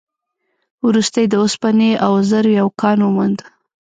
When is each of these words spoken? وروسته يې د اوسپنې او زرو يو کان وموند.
وروسته 0.87 1.17
يې 1.21 1.27
د 1.29 1.33
اوسپنې 1.43 1.91
او 2.05 2.13
زرو 2.29 2.51
يو 2.59 2.67
کان 2.81 2.97
وموند. 3.03 3.37